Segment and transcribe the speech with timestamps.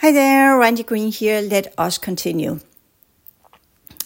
[0.00, 1.42] Hi there, Randi Green here.
[1.42, 2.60] Let us continue.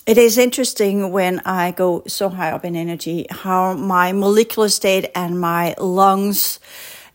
[0.07, 5.12] It is interesting when I go so high up in energy how my molecular state
[5.15, 6.59] and my lungs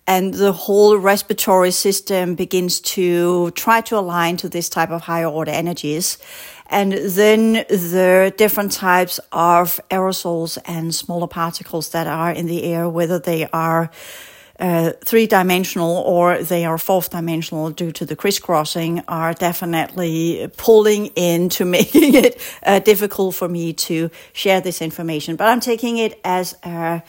[0.08, 5.28] and the whole respiratory system begins to try to align to this type of higher
[5.28, 6.18] order energies.
[6.68, 12.88] And then the different types of aerosols and smaller particles that are in the air,
[12.88, 13.92] whether they are
[14.60, 21.08] uh, three dimensional or they are fourth dimensional due to the crisscrossing are definitely pulling
[21.16, 25.36] into making it uh, difficult for me to share this information.
[25.36, 27.02] But I'm taking it as a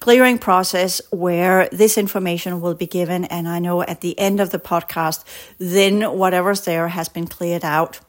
[0.00, 3.24] clearing process where this information will be given.
[3.24, 5.24] And I know at the end of the podcast,
[5.58, 8.00] then whatever's there has been cleared out.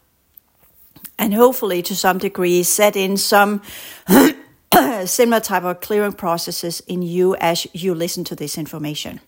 [1.18, 3.62] And hopefully, to some degree, set in some
[5.06, 9.20] similar type of clearing processes in you as you listen to this information.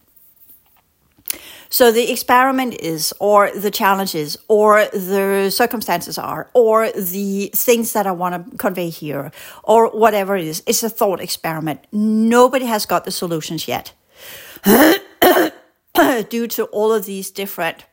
[1.69, 8.05] So the experiment is, or the challenges, or the circumstances are, or the things that
[8.05, 9.31] I want to convey here,
[9.63, 10.61] or whatever it is.
[10.67, 11.85] It's a thought experiment.
[11.93, 13.93] Nobody has got the solutions yet.
[16.29, 17.85] Due to all of these different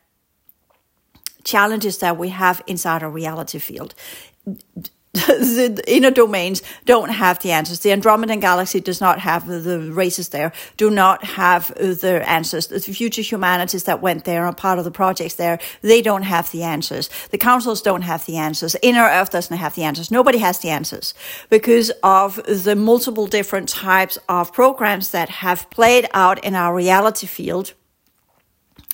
[1.45, 3.95] challenges that we have inside our reality field
[5.13, 7.79] the inner domains don't have the answers.
[7.79, 12.67] The Andromedan galaxy does not have the races there, do not have the answers.
[12.67, 15.59] The future humanities that went there are part of the projects there.
[15.81, 17.09] They don't have the answers.
[17.31, 18.75] The councils don't have the answers.
[18.83, 20.11] Inner Earth doesn't have the answers.
[20.11, 21.15] Nobody has the answers
[21.49, 27.25] because of the multiple different types of programs that have played out in our reality
[27.25, 27.73] field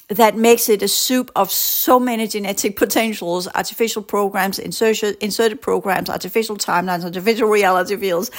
[0.10, 6.58] that makes it a soup of so many genetic potentials, artificial programs, inserted, programs, artificial
[6.58, 8.30] timelines, artificial reality fields,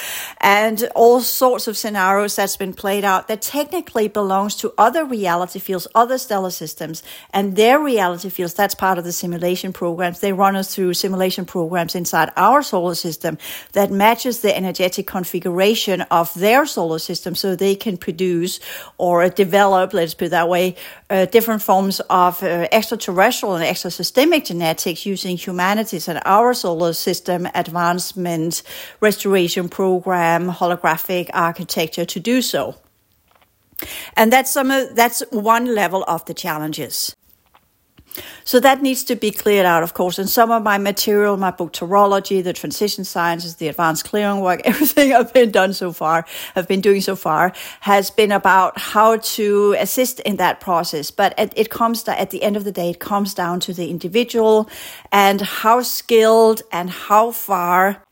[0.41, 5.59] and all sorts of scenarios that's been played out that technically belongs to other reality
[5.59, 8.55] fields, other stellar systems, and their reality fields.
[8.55, 10.21] That's part of the simulation programs.
[10.21, 13.39] They run us through simulation programs inside our solar system
[13.73, 18.61] that matches the energetic configuration of their solar system so they can produce
[18.99, 20.77] or develop, let's put it that way,
[21.11, 26.93] uh, different different forms of uh, extraterrestrial and extrasystemic genetics using humanities and our solar
[26.93, 28.63] system advancement
[29.01, 32.75] restoration program, holographic architecture to do so.
[34.17, 37.17] And that's some of, that's one level of the challenges.
[38.45, 40.19] So that needs to be cleared out, of course.
[40.19, 44.61] And some of my material, my book Torology, the transition sciences, the advanced clearing work,
[44.65, 49.17] everything I've been done so far, I've been doing so far, has been about how
[49.17, 51.11] to assist in that process.
[51.11, 54.69] But it, comes at the end of the day, it comes down to the individual
[55.11, 58.06] and how skilled and how far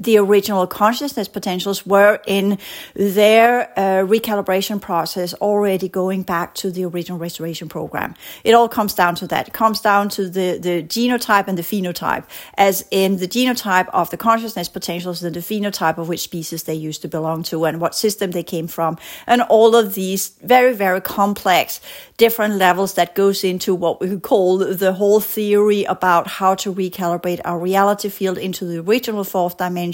[0.00, 2.58] the original consciousness potentials were in
[2.94, 8.14] their uh, recalibration process already going back to the original restoration program.
[8.44, 9.48] It all comes down to that.
[9.48, 14.10] It comes down to the, the genotype and the phenotype, as in the genotype of
[14.10, 17.80] the consciousness potentials and the phenotype of which species they used to belong to and
[17.80, 18.98] what system they came from.
[19.26, 21.80] And all of these very, very complex
[22.16, 26.72] different levels that goes into what we could call the whole theory about how to
[26.72, 29.87] recalibrate our reality field into the original fourth dimension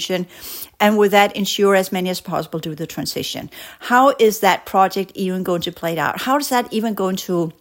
[0.79, 3.49] and with that ensure as many as possible do the transition.
[3.79, 6.21] How is that project even going to play out?
[6.21, 7.53] How is that even going to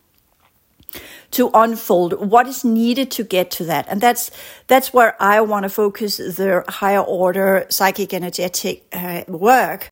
[1.33, 4.31] to unfold what is needed to get to that and that's
[4.69, 9.91] that's where i want to focus the higher order psychic energetic uh, work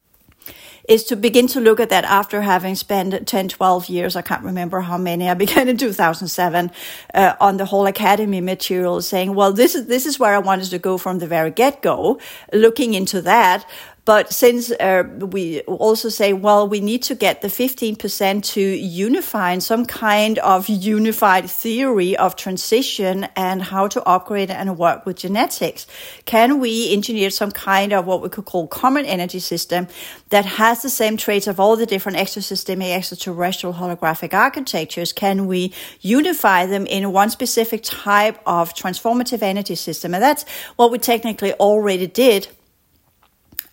[0.89, 4.43] is to begin to look at that after having spent 10, 12 years, I can't
[4.43, 6.71] remember how many, I began in 2007,
[7.15, 10.71] uh, on the whole academy material saying, well, this is, this is where I wanted
[10.71, 12.19] to go from the very get go,
[12.53, 13.65] looking into that.
[14.05, 19.53] But since uh, we also say, well, we need to get the 15% to unify
[19.53, 25.19] in some kind of unified theory of transition and how to upgrade and work with
[25.19, 25.87] genetics,
[26.25, 29.87] can we engineer some kind of what we could call common energy system
[30.31, 35.13] that has the same traits of all the different extraterrestrial holographic architectures?
[35.13, 40.13] Can we unify them in one specific type of transformative energy system?
[40.13, 40.45] And that's
[40.75, 42.49] what we technically already did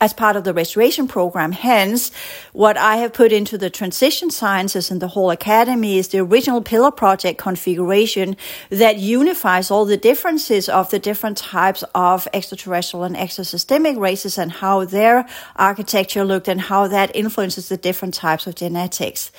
[0.01, 1.51] as part of the restoration program.
[1.51, 2.11] Hence,
[2.53, 6.61] what I have put into the transition sciences and the whole academy is the original
[6.61, 8.37] pillar project configuration
[8.69, 14.51] that unifies all the differences of the different types of extraterrestrial and extrasystemic races and
[14.53, 19.31] how their architecture looked and how that influences the different types of genetics.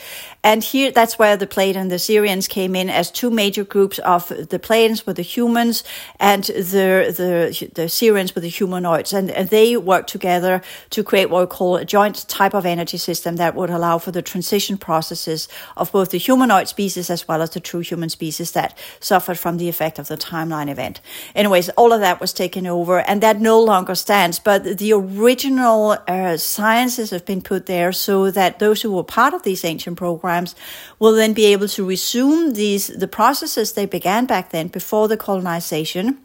[0.44, 3.98] And here, that's where the Pleiadians and the Sirians came in as two major groups
[4.00, 5.84] of the Pleiadians with the humans
[6.18, 9.12] and the, the, the Sirians with the humanoids.
[9.12, 12.66] And, and they work together together to create what we call a joint type of
[12.66, 17.28] energy system that would allow for the transition processes of both the humanoid species as
[17.28, 21.00] well as the true human species that suffered from the effect of the timeline event.
[21.34, 25.96] Anyways, all of that was taken over and that no longer stands, but the original
[26.08, 29.96] uh, sciences have been put there so that those who were part of these ancient
[29.96, 30.54] programs
[30.98, 35.16] will then be able to resume these the processes they began back then before the
[35.16, 36.18] colonization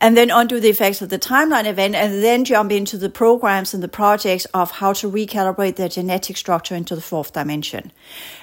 [0.00, 3.74] and then undo the effects of the timeline event, and then jump into the programs
[3.74, 7.92] and the projects of how to recalibrate their genetic structure into the fourth dimension.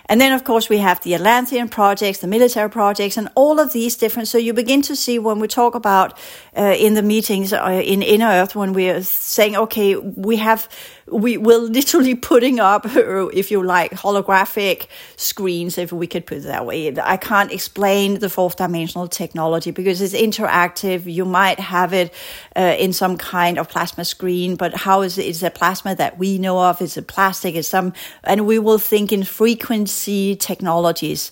[0.08, 3.74] And then, of course, we have the Atlantean projects, the military projects, and all of
[3.74, 4.28] these different.
[4.28, 6.18] So you begin to see when we talk about
[6.56, 10.70] uh, in the meetings uh, in Inner Earth, when we're saying, okay, we have,
[11.08, 12.86] we will literally putting up,
[13.34, 16.96] if you like, holographic screens, if we could put it that way.
[17.00, 21.12] I can't explain the fourth dimensional technology because it's interactive.
[21.12, 22.14] You might have it
[22.56, 25.24] uh, in some kind of plasma screen, but how is it?
[25.24, 26.80] It's a plasma that we know of.
[26.82, 27.56] It's a plastic.
[27.56, 27.94] It's some,
[28.24, 31.32] and we will think in frequency frequency technologies.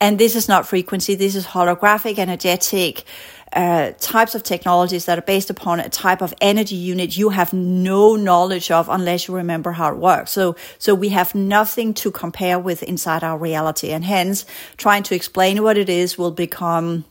[0.00, 3.04] And this is not frequency, this is holographic, energetic
[3.52, 7.52] uh, types of technologies that are based upon a type of energy unit you have
[7.52, 10.30] no knowledge of unless you remember how it works.
[10.30, 13.90] So, so we have nothing to compare with inside our reality.
[13.92, 17.04] And hence, trying to explain what it is will become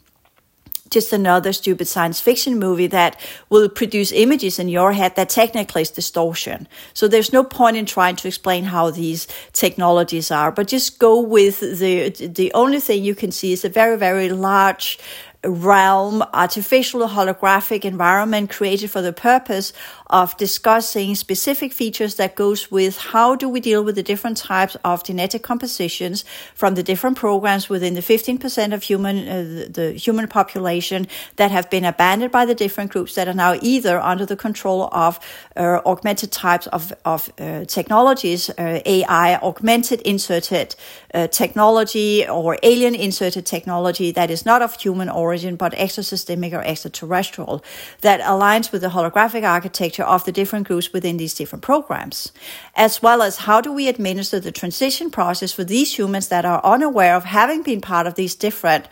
[0.92, 5.82] just another stupid science fiction movie that will produce images in your head that technically
[5.82, 6.68] is distortion.
[6.94, 11.20] So there's no point in trying to explain how these technologies are, but just go
[11.20, 15.00] with the, the only thing you can see is a very, very large
[15.44, 19.74] realm, artificial holographic environment created for the purpose
[20.12, 24.76] of discussing specific features that goes with how do we deal with the different types
[24.84, 30.28] of genetic compositions from the different programs within the 15% of human uh, the human
[30.28, 34.36] population that have been abandoned by the different groups that are now either under the
[34.36, 35.20] control of
[35.56, 40.76] uh, augmented types of, of uh, technologies, uh, AI, augmented inserted
[41.14, 46.64] uh, technology or alien inserted technology that is not of human origin but exosystemic or
[46.64, 47.64] extraterrestrial
[48.02, 52.32] that aligns with the holographic architecture of the different groups within these different programs,
[52.76, 56.64] as well as how do we administer the transition process for these humans that are
[56.64, 58.88] unaware of having been part of these different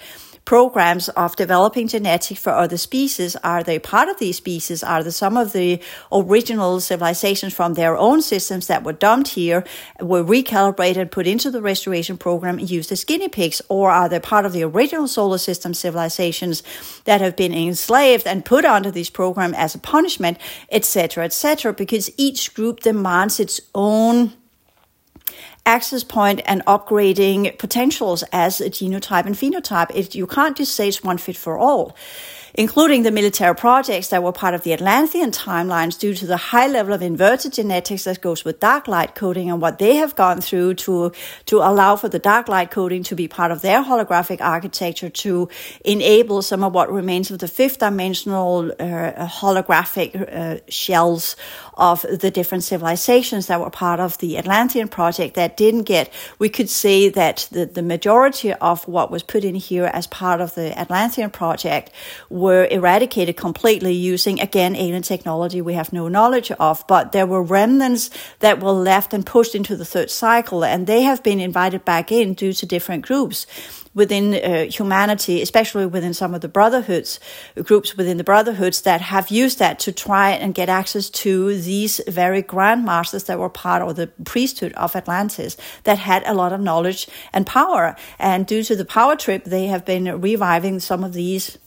[0.49, 3.35] programs of developing genetics for other species?
[3.43, 4.81] Are they part of these species?
[4.81, 5.79] Are they some of the
[6.11, 9.63] original civilizations from their own systems that were dumped here,
[10.01, 13.61] were recalibrated, put into the restoration program, and used as guinea pigs?
[13.69, 16.63] Or are they part of the original solar system civilizations
[17.03, 20.39] that have been enslaved and put onto this program as a punishment,
[20.71, 21.73] etc., etc.?
[21.73, 24.33] Because each group demands its own
[25.65, 29.91] access point and upgrading potentials as a genotype and phenotype.
[29.93, 31.95] It, you can't just say it's one fit for all
[32.53, 36.67] including the military projects that were part of the Atlantean timelines due to the high
[36.67, 40.41] level of inverted genetics that goes with dark light coding and what they have gone
[40.41, 41.11] through to,
[41.45, 45.47] to allow for the dark light coding to be part of their holographic architecture to
[45.85, 51.35] enable some of what remains of the fifth dimensional uh, holographic uh, shells
[51.79, 56.49] of the different civilizations that were part of the Atlantean project that didn't get, we
[56.49, 60.53] could say that the, the majority of what was put in here as part of
[60.55, 61.91] the Atlantean project
[62.29, 66.85] were eradicated completely using, again, alien technology we have no knowledge of.
[66.87, 68.09] But there were remnants
[68.39, 72.11] that were left and pushed into the third cycle, and they have been invited back
[72.11, 73.47] in due to different groups
[73.93, 77.19] within uh, humanity, especially within some of the brotherhoods,
[77.63, 81.99] groups within the brotherhoods that have used that to try and get access to these
[82.07, 86.53] very grand masters that were part of the priesthood of Atlantis that had a lot
[86.53, 87.95] of knowledge and power.
[88.19, 91.57] And due to the power trip, they have been reviving some of these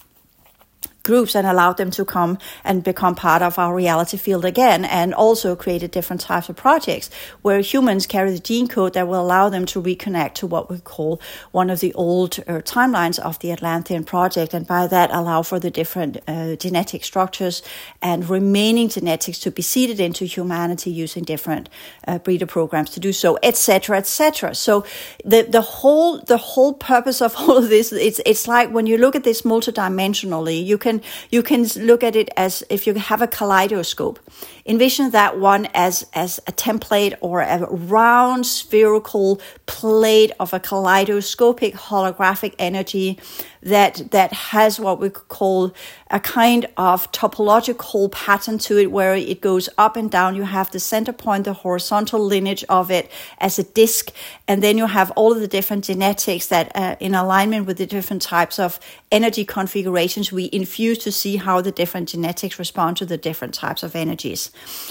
[1.03, 5.15] groups and allowed them to come and become part of our reality field again and
[5.15, 7.11] also created different types of projects
[7.43, 10.79] where humans carry the gene code that will allow them to reconnect to what we
[10.79, 15.43] call one of the old uh, timelines of the Atlantean project and by that allow
[15.43, 17.63] for the different uh, genetic structures
[18.01, 21.69] and remaining genetics to be seeded into humanity using different
[22.07, 24.85] uh, breeder programs to do so etc etc so
[25.25, 28.97] the the whole the whole purpose of all of this it's it's like when you
[28.97, 30.92] look at this multidimensionally you can
[31.31, 34.19] you can look at it as if you have a kaleidoscope.
[34.67, 41.75] Envision that one as as a template or a round spherical plate of a kaleidoscopic
[41.75, 43.19] holographic energy
[43.63, 45.73] that that has what we could call
[46.11, 50.35] a kind of topological pattern to it where it goes up and down.
[50.35, 54.11] You have the center point, the horizontal lineage of it as a disk,
[54.49, 57.87] and then you have all of the different genetics that uh, in alignment with the
[57.87, 63.07] different types of energy configurations we infuse to see how the different genetics respond to
[63.07, 64.51] the different types of energies.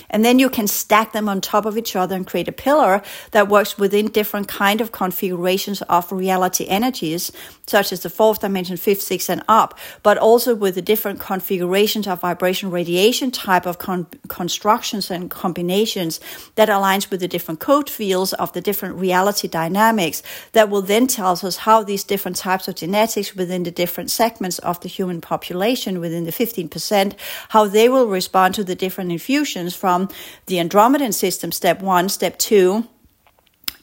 [0.09, 3.01] And then you can stack them on top of each other and create a pillar
[3.31, 7.31] that works within different kind of configurations of reality energies,
[7.67, 12.07] such as the fourth dimension, fifth, sixth, and up, but also with the different configurations
[12.07, 16.19] of vibration radiation type of con- constructions and combinations
[16.55, 20.21] that aligns with the different code fields of the different reality dynamics
[20.53, 24.59] that will then tell us how these different types of genetics within the different segments
[24.59, 27.15] of the human population within the 15%,
[27.49, 30.09] how they will respond to the different infusions from
[30.47, 32.87] the Andromedan system, step one, step two,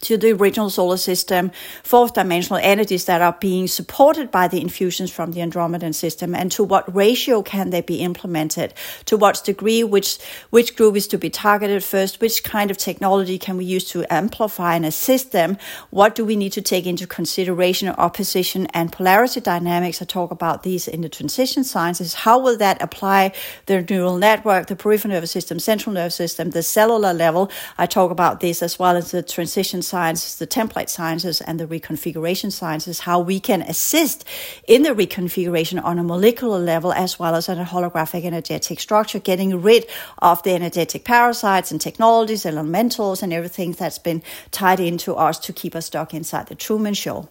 [0.00, 1.50] to the original solar system,
[1.83, 6.50] fourth dimensional entities that are being supported by the infusions from the Andromedan system, and
[6.52, 8.75] to what ratio can they be implemented,
[9.05, 10.19] to what degree, which,
[10.50, 14.05] which group is to be targeted first, which kind of technology can we use to
[14.12, 15.59] amplify and assist them,
[15.90, 20.00] what do we need to take into consideration opposition and polarity dynamics.
[20.00, 22.14] I talk about these in the transition sciences.
[22.14, 23.33] How will that apply
[23.67, 27.50] the neural network, the peripheral nervous system, central nervous system, the cellular level?
[27.76, 31.66] I talk about this as well as the transition sciences, the template sciences, and the
[31.66, 34.25] reconfiguration sciences, how we can assist
[34.66, 39.18] in the reconfiguration on a molecular level as well as on a holographic energetic structure,
[39.18, 39.87] getting rid
[40.18, 45.52] of the energetic parasites and technologies, elementals, and everything that's been tied into us to
[45.52, 47.28] keep us stuck inside the Truman Show.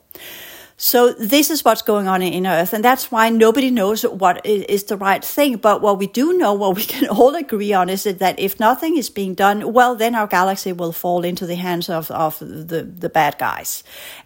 [0.79, 4.83] So this is what's going on in Earth, and that's why nobody knows what is
[4.83, 5.57] the right thing.
[5.57, 8.95] But what we do know, what we can all agree on, is that if nothing
[8.95, 12.83] is being done, well, then our galaxy will fall into the hands of, of the,
[12.83, 13.83] the bad guys.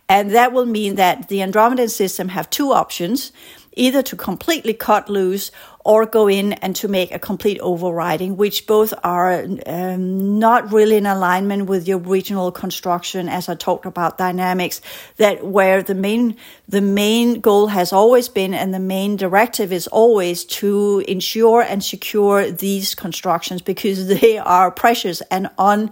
[0.10, 3.32] And that will mean that the Andromedan system have two options
[3.78, 5.52] either to completely cut loose
[5.84, 10.98] or go in and to make a complete overriding, which both are um, not really
[10.98, 14.82] in alignment with the original construction, as I talked about dynamics,
[15.18, 19.88] that where the main the main goal has always been and the main directive is
[19.88, 25.92] always to ensure and secure these constructions because they are precious and on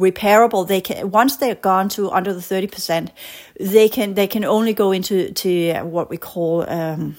[0.00, 0.66] repairable.
[0.66, 3.12] They can once they're gone to under the thirty percent,
[3.60, 7.16] they can they can only go into to what we call um,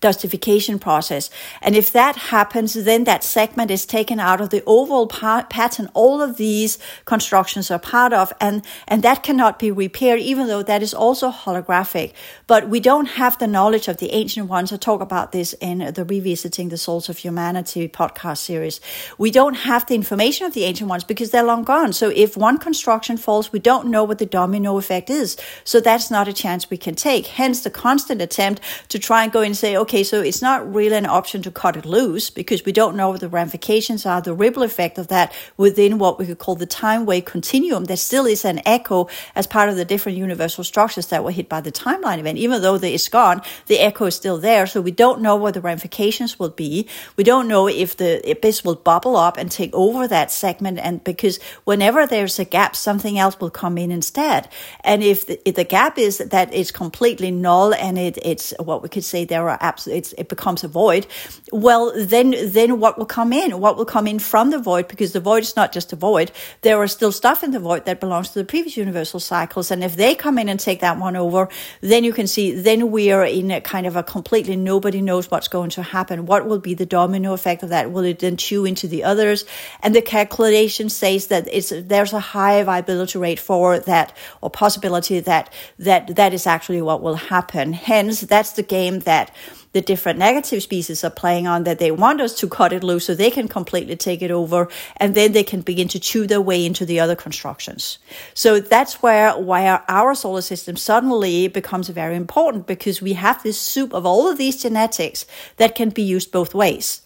[0.00, 1.30] dustification process.
[1.62, 6.20] And if that happens, then that segment is taken out of the overall pattern all
[6.20, 10.82] of these constructions are part of, and, and that cannot be repaired, even though that
[10.82, 12.12] is also holographic.
[12.46, 14.72] But we don't have the knowledge of the ancient ones.
[14.72, 18.80] I talk about this in the Revisiting the Souls of Humanity podcast series.
[19.16, 21.92] We don't have the information of the ancient ones because they're long gone.
[21.92, 25.36] So if one construction falls, we don't know what the domino effect is.
[25.64, 27.26] So that's not a chance we can take.
[27.26, 28.60] Hence the constant attempt
[28.90, 31.76] to try and go and say, okay, so it's not really an option to cut
[31.76, 35.32] it loose because we don't know what the ramifications are, the ripple effect of that
[35.56, 37.84] within what we could call the time wave continuum.
[37.84, 41.48] There still is an echo as part of the different universal structures that were hit
[41.48, 42.38] by the timeline event.
[42.38, 44.66] Even though it's gone, the echo is still there.
[44.66, 46.88] So we don't know what the ramifications will be.
[47.16, 50.78] We don't know if the abyss will bubble up and take over that segment.
[50.78, 54.48] And because whenever there's a gap, something else will come in instead.
[54.84, 58.82] And if the, if the gap is that it's completely null and it, it's what
[58.82, 61.06] we could say there are it becomes a void.
[61.52, 63.58] Well, then, then what will come in?
[63.60, 64.88] What will come in from the void?
[64.88, 66.30] Because the void is not just a void.
[66.62, 69.70] There are still stuff in the void that belongs to the previous universal cycles.
[69.70, 71.48] And if they come in and take that one over,
[71.80, 75.30] then you can see, then we are in a kind of a completely nobody knows
[75.30, 76.26] what's going to happen.
[76.26, 77.90] What will be the domino effect of that?
[77.90, 79.44] Will it then chew into the others?
[79.82, 85.20] And the calculation says that it's, there's a high viability rate for that or possibility
[85.20, 87.72] that, that, that is actually what will happen.
[87.72, 89.34] Hence, that's the game that
[89.76, 93.04] the different negative species are playing on that they want us to cut it loose
[93.04, 96.40] so they can completely take it over and then they can begin to chew their
[96.40, 97.98] way into the other constructions.
[98.32, 103.60] So that's where, where our solar system suddenly becomes very important because we have this
[103.60, 105.26] soup of all of these genetics
[105.58, 107.02] that can be used both ways.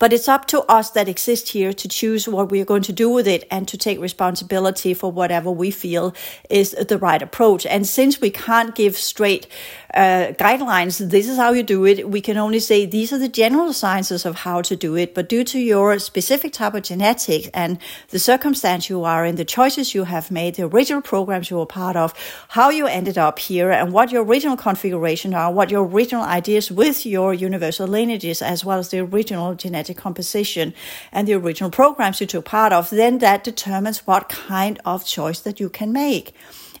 [0.00, 2.92] But it's up to us that exist here to choose what we are going to
[2.92, 6.14] do with it and to take responsibility for whatever we feel
[6.48, 7.66] is the right approach.
[7.66, 9.46] And since we can't give straight
[9.94, 11.10] uh, guidelines.
[11.10, 12.08] This is how you do it.
[12.08, 15.14] We can only say these are the general sciences of how to do it.
[15.14, 17.78] But due to your specific type of genetics and
[18.10, 21.66] the circumstance you are in, the choices you have made, the original programs you were
[21.66, 22.14] part of,
[22.48, 26.70] how you ended up here, and what your original configuration are, what your original ideas
[26.70, 30.74] with your universal lineages, as well as the original genetic composition
[31.12, 35.40] and the original programs you took part of, then that determines what kind of choice
[35.40, 36.34] that you can make.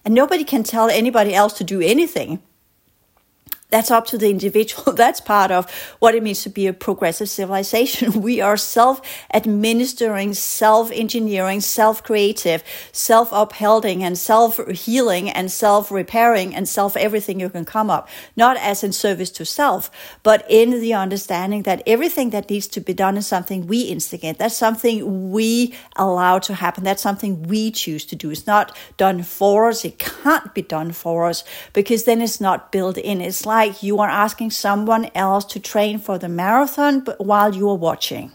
[0.04, 2.42] And nobody can tell anybody else to do anything
[3.70, 4.92] that's up to the individual.
[5.00, 8.20] That's part of what it means to be a progressive civilization.
[8.30, 9.00] We are self
[9.32, 12.62] administering, self engineering, self creative,
[12.92, 18.08] self upholding, and self healing, and self repairing, and self everything you can come up.
[18.36, 19.90] Not as in service to self,
[20.22, 24.38] but in the understanding that everything that needs to be done is something we instigate.
[24.38, 26.84] That's something we allow to happen.
[26.84, 28.30] That's something we choose to do.
[28.30, 29.84] It's not done for us.
[29.84, 33.20] It can't be done for us because then it's not built in.
[33.20, 37.68] It's like like you are asking someone else to train for the marathon while you
[37.68, 38.32] are watching.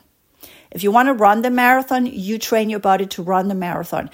[0.69, 4.11] If you want to run the marathon, you train your body to run the marathon.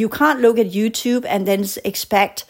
[0.00, 2.44] You can't look at YouTube and then expect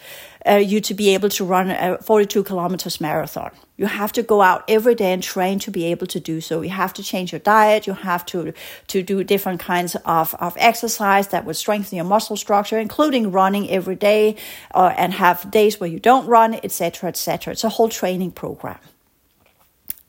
[0.47, 3.51] uh, you to be able to run a 42 kilometers marathon.
[3.77, 6.61] You have to go out every day and train to be able to do so.
[6.61, 7.87] You have to change your diet.
[7.87, 8.53] You have to,
[8.89, 13.69] to do different kinds of, of exercise that would strengthen your muscle structure, including running
[13.71, 14.37] every day
[14.75, 17.53] uh, and have days where you don't run, etc., etc.
[17.53, 18.79] It's a whole training program.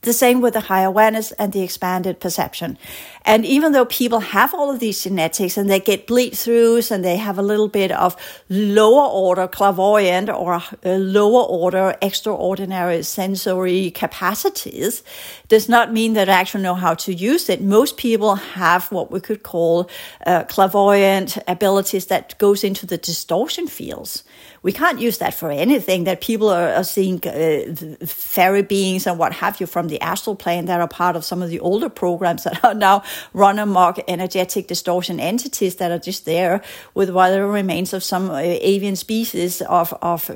[0.05, 2.77] The same with the high awareness and the expanded perception.
[3.25, 7.03] And even though people have all of these genetics and they get bleed throughs and
[7.03, 8.15] they have a little bit of
[8.47, 15.01] lower order clairvoyant or lower order extraordinary sensory capacities,
[15.47, 17.63] does not mean that they actually know how to use it.
[17.63, 19.89] Most people have what we could call
[20.27, 24.23] uh, clairvoyant abilities that goes into the distortion fields
[24.65, 29.19] we can't use that for anything that people are, are seeing uh, fairy beings and
[29.19, 31.87] what have you from the astral plane that are part of some of the older
[31.87, 36.63] programs that are now run amok energetic distortion entities that are just there
[36.95, 40.33] with whatever remains of some uh, avian species of, of uh,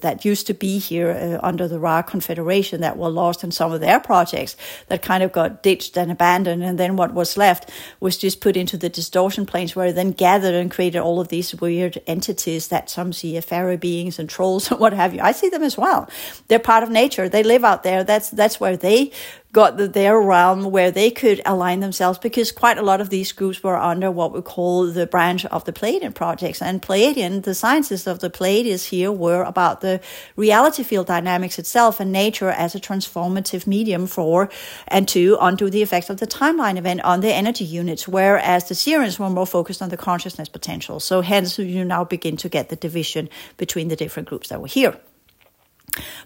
[0.00, 3.70] that used to be here uh, under the Ra Confederation that were lost in some
[3.70, 4.56] of their projects
[4.88, 6.64] that kind of got ditched and abandoned.
[6.64, 10.12] And then what was left was just put into the distortion planes where it then
[10.12, 14.28] gathered and created all of these weird entities that some see see fairy beings and
[14.28, 15.20] trolls and what have you.
[15.20, 16.08] I see them as well.
[16.48, 17.28] They're part of nature.
[17.28, 18.04] They live out there.
[18.04, 19.12] That's that's where they
[19.56, 23.62] got their realm where they could align themselves because quite a lot of these groups
[23.62, 26.60] were under what we call the branch of the Pleiadian projects.
[26.60, 30.02] And Pleiadian, the sciences of the Pleiades here were about the
[30.36, 34.50] reality field dynamics itself and nature as a transformative medium for
[34.88, 38.74] and to undo the effects of the timeline event on the energy units, whereas the
[38.74, 41.00] Sirians were more focused on the consciousness potential.
[41.00, 44.68] So hence you now begin to get the division between the different groups that were
[44.68, 45.00] here.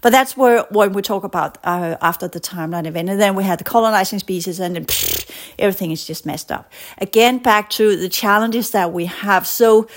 [0.00, 3.45] But that's where when we talk about uh, after the timeline event, and then we
[3.45, 4.87] had the colonizing species, and then
[5.59, 6.71] everything is just messed up.
[6.99, 9.47] Again, back to the challenges that we have.
[9.47, 9.88] So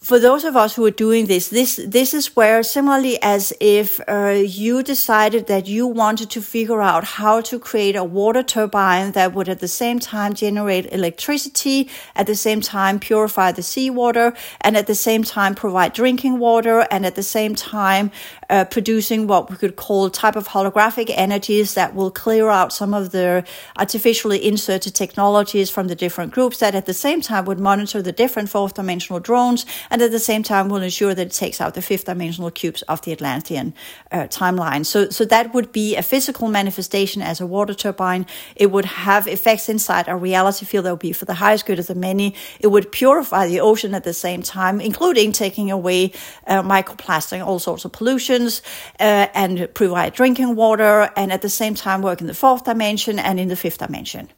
[0.00, 4.00] for those of us who are doing this, this this is where similarly as if
[4.08, 9.12] uh, you decided that you wanted to figure out how to create a water turbine
[9.12, 14.32] that would at the same time generate electricity, at the same time purify the seawater,
[14.62, 18.10] and at the same time provide drinking water, and at the same time
[18.48, 22.94] uh, producing what we could call type of holographic energies that will clear out some
[22.94, 23.44] of the
[23.78, 28.12] artificially inserted technologies from the different groups that at the same time would monitor the
[28.12, 31.74] different fourth dimensional drones and at the same time will ensure that it takes out
[31.74, 33.74] the fifth dimensional cubes of the Atlantean
[34.12, 34.86] uh, timeline.
[34.86, 38.26] So, so that would be a physical manifestation as a water turbine.
[38.56, 41.78] It would have effects inside a reality field that would be for the highest good
[41.78, 42.34] of the many.
[42.60, 46.12] It would purify the ocean at the same time, including taking away
[46.46, 48.62] uh, microplastic, all sorts of pollutions,
[48.98, 53.18] uh, and provide drinking water, and at the same time work in the fourth dimension
[53.18, 54.28] and in the fifth dimension.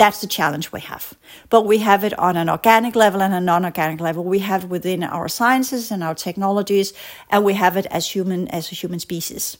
[0.00, 1.12] That's the challenge we have.
[1.50, 4.24] But we have it on an organic level and a non-organic level.
[4.24, 6.94] We have it within our sciences and our technologies,
[7.28, 9.58] and we have it as human as a human species.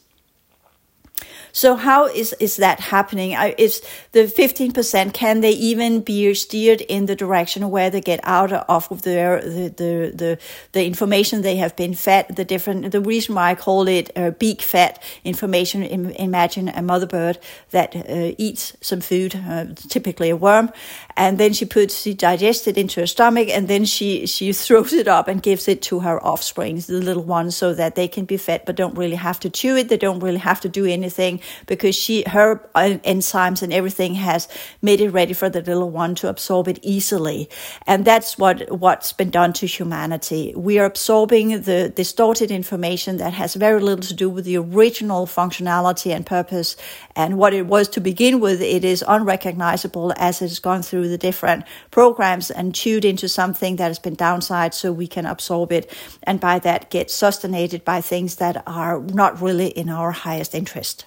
[1.52, 3.32] So how is, is that happening?
[3.58, 3.82] Is
[4.12, 9.02] the 15%, can they even be steered in the direction where they get out of
[9.02, 10.38] their, the, the, the,
[10.72, 14.30] the information they have been fed, the different, the reason why I call it uh,
[14.30, 17.38] beak fed information, imagine a mother bird
[17.70, 20.70] that uh, eats some food, uh, typically a worm,
[21.16, 24.92] and then she puts, she digests it into her stomach, and then she, she throws
[24.92, 28.24] it up and gives it to her offspring, the little ones, so that they can
[28.24, 29.88] be fed, but don't really have to chew it.
[29.88, 34.48] They don't really have to do anything because she her uh, enzymes and everything has
[34.82, 37.48] made it ready for the little one to absorb it easily.
[37.86, 40.52] And that's what what's been done to humanity.
[40.56, 45.26] We are absorbing the distorted information that has very little to do with the original
[45.26, 46.76] functionality and purpose.
[47.16, 51.18] And what it was to begin with it is unrecognizable as it's gone through the
[51.18, 55.92] different programs and chewed into something that has been downsized so we can absorb it
[56.22, 57.40] and by that get sustained
[57.84, 61.06] by things that are not really in our highest interest.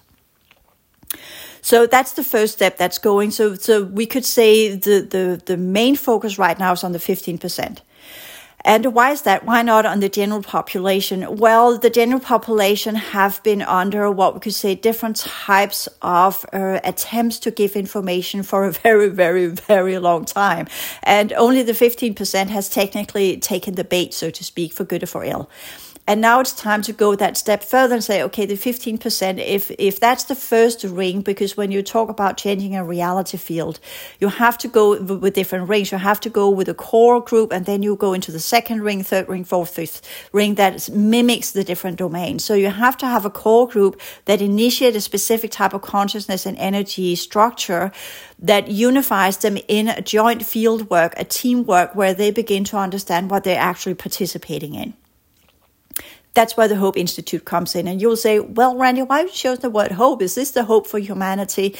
[1.61, 3.31] So that's the first step that's going.
[3.31, 6.99] So, so we could say the, the, the main focus right now is on the
[6.99, 7.79] 15%.
[8.65, 9.45] And why is that?
[9.45, 11.37] Why not on the general population?
[11.37, 16.79] Well, the general population have been under what we could say different types of uh,
[16.83, 20.67] attempts to give information for a very, very, very long time.
[21.03, 25.07] And only the 15% has technically taken the bait, so to speak, for good or
[25.07, 25.49] for ill.
[26.05, 29.71] And now it's time to go that step further and say, okay, the 15%, if,
[29.79, 33.79] if that's the first ring, because when you talk about changing a reality field,
[34.19, 35.93] you have to go with different rings.
[35.93, 38.81] You have to go with a core group and then you go into the second
[38.81, 40.01] ring, third ring, fourth, fifth
[40.33, 42.43] ring that mimics the different domains.
[42.43, 46.45] So you have to have a core group that initiate a specific type of consciousness
[46.45, 47.93] and energy structure
[48.39, 53.31] that unifies them in a joint field work, a teamwork where they begin to understand
[53.31, 54.93] what they're actually participating in.
[56.33, 57.87] That's where the Hope Institute comes in.
[57.87, 60.21] And you'll say, well, Randi, why you chose the word hope?
[60.21, 61.75] Is this the hope for humanity?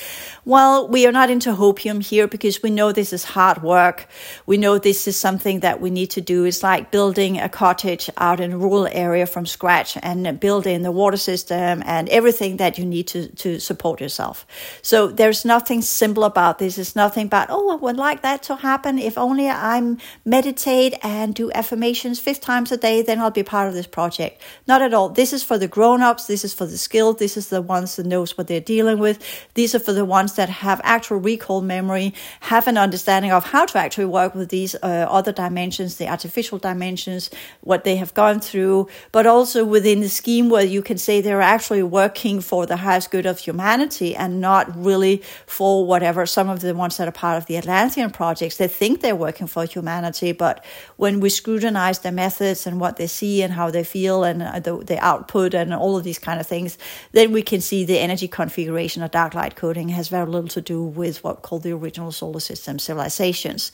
[0.46, 4.08] Well, we are not into hopium here because we know this is hard work.
[4.46, 6.46] We know this is something that we need to do.
[6.46, 10.92] It's like building a cottage out in a rural area from scratch and building the
[10.92, 14.46] water system and everything that you need to, to support yourself.
[14.84, 16.78] So there's nothing simple about this.
[16.78, 19.00] It's nothing about, oh, I would like that to happen.
[19.00, 23.68] If only I meditate and do affirmations five times a day, then I'll be part
[23.68, 24.43] of this project.
[24.68, 25.10] Not at all.
[25.10, 26.28] This is for the grown-ups.
[26.28, 27.20] This is for the skilled.
[27.20, 29.20] This is the ones that knows what they're dealing with.
[29.54, 33.66] These are for the ones that have actual recall memory, have an understanding of how
[33.66, 37.30] to actually work with these uh, other dimensions, the artificial dimensions,
[37.62, 41.42] what they have gone through, but also within the scheme where you can say they're
[41.42, 46.62] actually working for the highest good of humanity and not really for whatever some of
[46.62, 50.32] the ones that are part of the Atlantean projects, they think they're working for humanity,
[50.32, 50.64] but
[50.98, 54.44] when we scrutinize their methods and what they see and how they feel and and
[54.44, 56.78] uh, the, the output and all of these kind of things,
[57.12, 60.62] then we can see the energy configuration of dark light coding has very little to
[60.62, 63.72] do with what called the original solar system civilizations.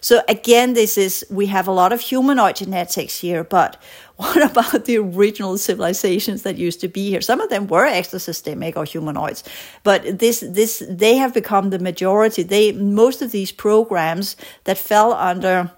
[0.00, 3.82] So again, this is we have a lot of humanoid genetics here, but
[4.16, 7.20] what about the original civilizations that used to be here?
[7.20, 9.42] Some of them were exosystemic or humanoids,
[9.82, 12.42] but this this they have become the majority.
[12.42, 15.72] They most of these programs that fell under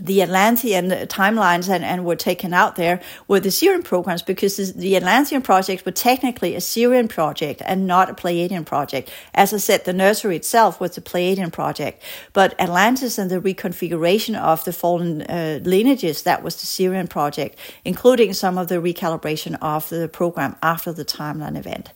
[0.00, 4.96] the Atlantean timelines and, and were taken out there were the Sirian programs because the
[4.96, 9.10] Atlantean projects were technically a Sirian project and not a Pleiadian project.
[9.34, 14.38] As I said, the nursery itself was a Pleiadian project, but Atlantis and the reconfiguration
[14.38, 19.58] of the fallen uh, lineages, that was the Sirian project, including some of the recalibration
[19.60, 21.90] of the program after the timeline event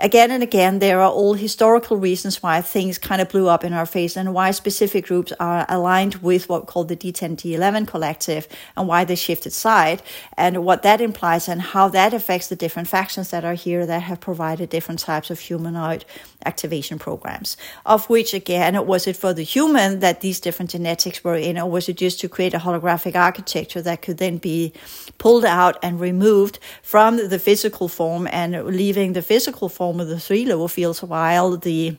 [0.00, 3.72] again and again, there are all historical reasons why things kind of blew up in
[3.72, 7.86] our face and why specific groups are aligned with what we call the D10 D11
[7.86, 10.02] collective and why they shifted side
[10.36, 14.02] and what that implies and how that affects the different factions that are here that
[14.02, 16.04] have provided different types of humanoid
[16.44, 17.56] activation programs.
[17.84, 21.70] Of which, again, was it for the human that these different genetics were in, or
[21.70, 24.72] was it just to create a holographic architecture that could then be
[25.18, 30.20] pulled out and removed from the physical form and leaving the physical form of the
[30.20, 31.96] three lower fields while the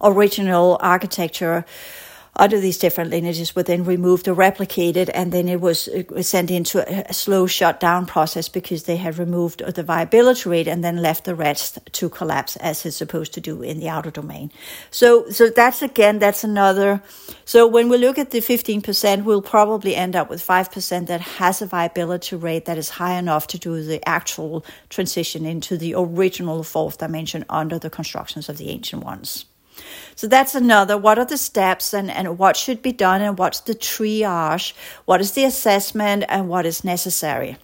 [0.00, 1.64] original architecture
[2.36, 5.88] under these different lineages were then removed or replicated, and then it was,
[6.20, 10.84] sent into a, a slow shutdown process because they had removed the viability rate and
[10.84, 14.50] then left the rest to collapse as it's supposed to do in the outer domain.
[14.90, 17.02] So, so that's again, that's another.
[17.44, 21.62] So when we look at the 15%, we'll probably end up with 5% that has
[21.62, 26.62] a viability rate that is high enough to do the actual transition into the original
[26.62, 29.46] fourth dimension under the constructions of the ancient ones.
[30.16, 30.96] So that's another.
[30.96, 34.72] What are the steps and, and what should be done and what's the triage?
[35.04, 37.58] What is the assessment and what is necessary?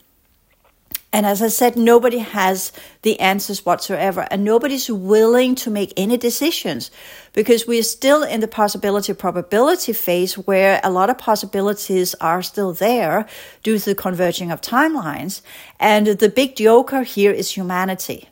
[1.14, 6.16] And as I said, nobody has the answers whatsoever, and nobody's willing to make any
[6.16, 6.90] decisions
[7.34, 12.72] because we're still in the possibility probability phase where a lot of possibilities are still
[12.72, 13.26] there
[13.62, 15.42] due to the converging of timelines.
[15.78, 18.30] And the big joker here is humanity.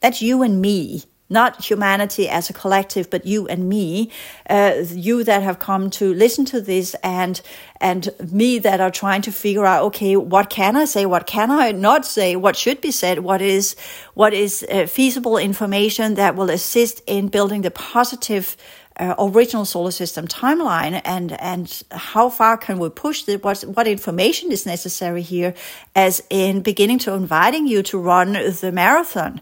[0.00, 4.10] That's you and me not humanity as a collective, but you and me,
[4.48, 7.40] uh, you that have come to listen to this and,
[7.80, 11.06] and me that are trying to figure out, okay, what can I say?
[11.06, 12.36] What can I not say?
[12.36, 13.20] What should be said?
[13.20, 13.74] What is,
[14.14, 18.56] what is uh, feasible information that will assist in building the positive
[18.98, 23.86] uh, original solar system timeline and and how far can we push the what what
[23.86, 25.54] information is necessary here
[25.96, 29.40] as in beginning to inviting you to run the marathon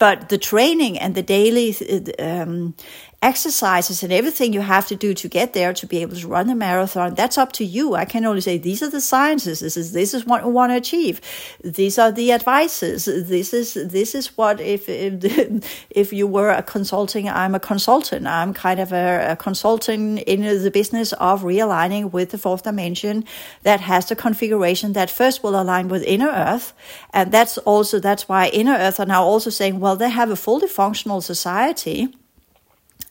[0.00, 1.76] but the training and the daily
[2.18, 2.74] um,
[3.22, 6.46] exercises and everything you have to do to get there to be able to run
[6.46, 7.94] the marathon, that's up to you.
[7.94, 9.60] I can only say these are the sciences.
[9.60, 11.20] This is this is what we want to achieve.
[11.62, 13.04] These are the advices.
[13.04, 18.26] This is this is what if if, if you were a consulting, I'm a consultant.
[18.26, 23.24] I'm kind of a, a consultant in the business of realigning with the fourth dimension
[23.64, 26.72] that has the configuration that first will align with inner earth.
[27.12, 30.36] And that's also that's why inner earth are now also saying, well, they have a
[30.36, 32.14] fully functional society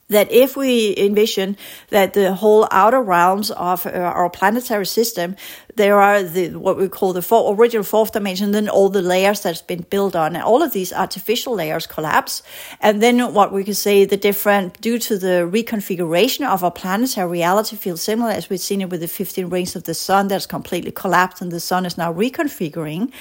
[0.09, 1.55] that if we envision
[1.89, 5.35] that the whole outer realms of uh, our planetary system,
[5.75, 9.41] there are the what we call the four, original fourth dimension, then all the layers
[9.41, 12.43] that's been built on, and all of these artificial layers collapse,
[12.81, 17.29] and then what we could say the different due to the reconfiguration of our planetary
[17.29, 20.45] reality feels similar as we've seen it with the fifteen rings of the sun that's
[20.45, 23.11] completely collapsed, and the sun is now reconfiguring.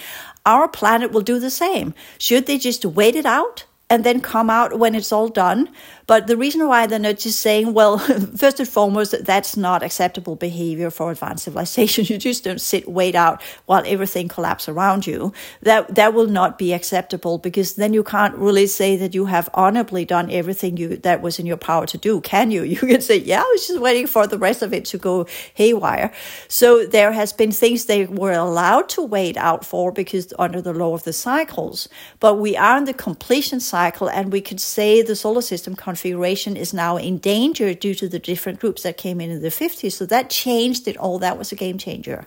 [0.45, 1.93] Our planet will do the same.
[2.19, 3.67] Should they just wait it out?
[3.91, 5.69] And then come out when it's all done.
[6.07, 7.99] But the reason why they're just saying, well,
[8.37, 12.07] first and foremost, that's not acceptable behavior for advanced civilization.
[12.09, 15.33] You just don't sit, wait out while everything collapses around you.
[15.63, 19.51] That that will not be acceptable because then you can't really say that you have
[19.53, 22.63] honorably done everything you that was in your power to do, can you?
[22.79, 25.27] You can say, yeah, I was just waiting for the rest of it to go
[25.55, 26.13] haywire.
[26.49, 30.73] So there has been things they were allowed to wait out for because under the
[30.73, 31.89] law of the cycles.
[32.21, 36.57] But we are in the completion cycle, and we could say the solar system configuration
[36.57, 39.93] is now in danger due to the different groups that came in in the 50s.
[39.93, 41.19] So that changed it all.
[41.19, 42.27] That was a game changer.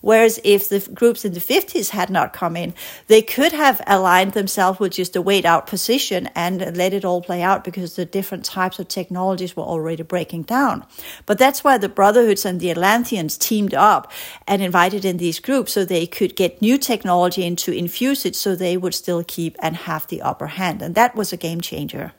[0.00, 2.74] Whereas if the groups in the 50s had not come in,
[3.06, 7.20] they could have aligned themselves with just a wait out position and let it all
[7.22, 10.84] play out because the different types of technologies were already breaking down.
[11.26, 14.10] But that's why the Brotherhoods and the Atlanteans teamed up
[14.46, 18.36] and invited in these groups so they could get new technology in to infuse it
[18.36, 20.82] so they would still keep and have the upper hand.
[20.82, 22.12] And that was a game changer.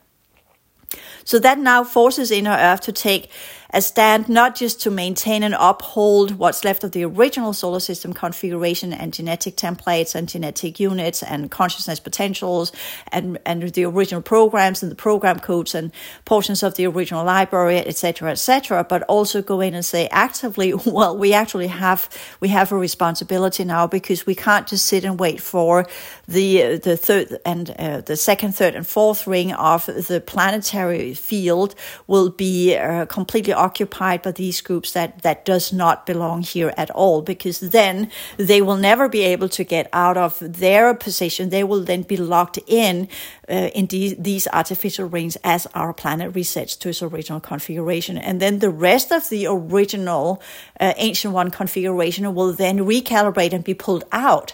[1.24, 3.30] So that now forces Inner Earth to take
[3.74, 8.14] a stand not just to maintain and uphold what's left of the original solar system
[8.14, 12.72] configuration and genetic templates and genetic units and consciousness potentials
[13.12, 15.92] and, and the original programs and the program codes and
[16.26, 21.18] portions of the original library, etc., etc., but also go in and say actively, well,
[21.18, 25.40] we actually have we have a responsibility now because we can't just sit and wait
[25.42, 25.86] for
[26.28, 31.76] the the third and uh, the second, third, and fourth ring of the planetary field
[32.08, 36.90] will be uh, completely occupied by these groups that, that does not belong here at
[37.02, 41.50] all, because then they will never be able to get out of their position.
[41.50, 43.08] They will then be locked in
[43.50, 48.18] uh, in these, these artificial rings as our planet resets to its original configuration.
[48.18, 50.42] And then the rest of the original
[50.80, 54.54] uh, ancient one configuration will then recalibrate and be pulled out.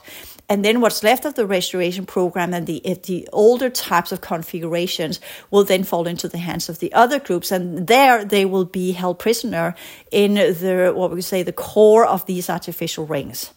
[0.50, 5.20] And then what's left of the restoration program and the the older types of configurations
[5.52, 8.94] will then fall into the hands of the other groups, and there they will be
[8.94, 9.76] held prisoner
[10.12, 13.52] in the what we say the core of these artificial rings.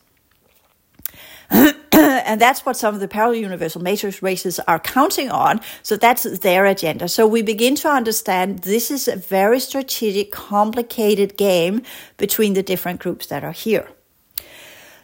[1.93, 5.61] and that's what some of the parallel universal matrix races are counting on.
[5.83, 7.09] So that's their agenda.
[7.09, 11.83] So we begin to understand this is a very strategic, complicated game
[12.19, 13.89] between the different groups that are here.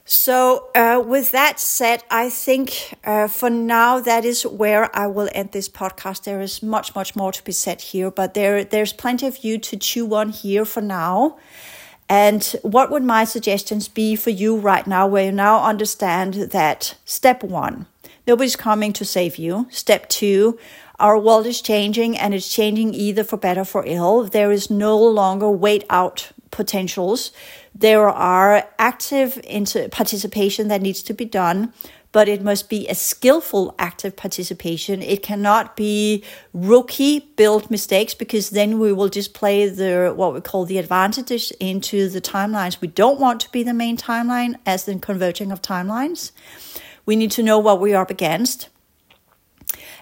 [0.08, 5.28] So, uh, with that said, I think uh, for now that is where I will
[5.34, 6.22] end this podcast.
[6.22, 9.58] There is much, much more to be said here, but there there's plenty of you
[9.58, 11.38] to chew on here for now.
[12.08, 16.94] And what would my suggestions be for you right now, where you now understand that
[17.04, 17.86] step one,
[18.28, 19.66] nobody's coming to save you.
[19.70, 20.56] Step two,
[21.00, 24.22] our world is changing and it's changing either for better for ill.
[24.22, 27.32] There is no longer wait out potentials.
[27.74, 29.40] There are active
[29.90, 31.72] participation that needs to be done,
[32.12, 35.02] but it must be a skillful active participation.
[35.02, 40.40] It cannot be rookie built mistakes because then we will just play the what we
[40.40, 42.80] call the advantages into the timelines.
[42.80, 46.32] We don't want to be the main timeline as the converging of timelines.
[47.04, 48.68] We need to know what we are up against.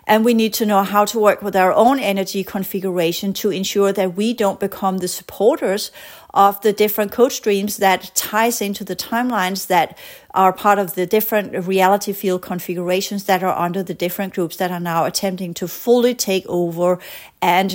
[0.06, 3.92] And we need to know how to work with our own energy configuration to ensure
[3.92, 5.90] that we don't become the supporters
[6.34, 9.96] of the different code streams that ties into the timelines that
[10.34, 14.70] are part of the different reality field configurations that are under the different groups that
[14.70, 16.98] are now attempting to fully take over
[17.40, 17.74] and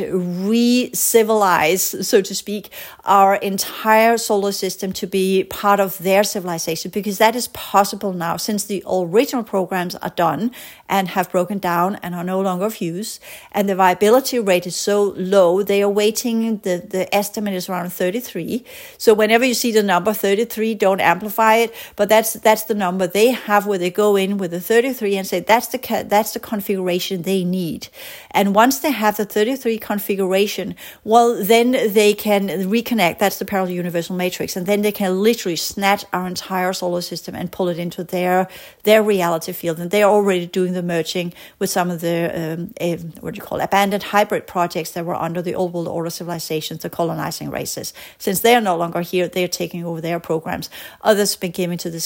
[0.50, 2.72] re-civilize, so to speak,
[3.06, 8.36] our entire solar system to be part of their civilization, because that is possible now
[8.36, 10.50] since the original programs are done
[10.90, 13.20] and have broken down and are no longer of use.
[13.52, 17.94] And the viability rate is so low, they are waiting, the, the estimate is around
[17.94, 18.66] 33.
[18.98, 23.06] So whenever you see the number 33, don't amplify it, but that's that's the number
[23.06, 26.40] they have where they go in with the 33 and say that's the that's the
[26.40, 27.90] configuration they need.
[28.32, 33.20] And once they have the 33 configuration, well, then they can reconnect.
[33.20, 37.36] That's the parallel universal matrix, and then they can literally snatch our entire solar system
[37.36, 38.48] and pull it into their
[38.82, 39.80] their reality field.
[39.80, 43.60] And they're already doing the merging with some of the um, what do you call
[43.60, 47.94] it, abandoned hybrid projects that were under the old world order civilizations, the colonizing races.
[48.18, 50.72] Since they are no longer here, they're taking over their programs.
[51.04, 52.00] Others have been given to the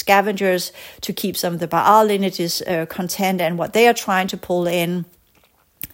[1.02, 4.38] to keep some of the Baal lineages uh, content and what they are trying to
[4.38, 5.06] pull in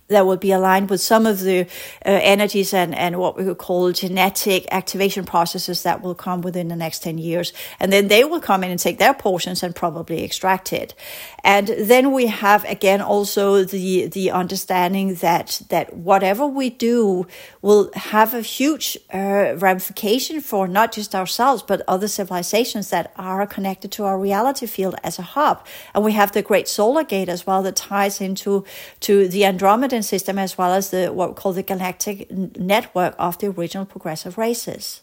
[0.10, 1.66] that will be aligned with some of the uh,
[2.04, 6.76] energies and, and what we could call genetic activation processes that will come within the
[6.76, 7.54] next 10 years.
[7.80, 10.96] And then they will come in and take their portions and probably extract it.
[11.44, 17.28] And then we have again also the, the understanding that, that whatever we do
[17.62, 23.46] will have a huge uh, ramification for not just ourselves, but other civilizations that are
[23.46, 25.66] connected to our reality field as a hub.
[25.94, 28.66] And we have the Great Solar Gate as well that ties into
[29.02, 33.38] to the Andromedan system as well as the what we call the galactic network of
[33.38, 35.02] the original progressive races.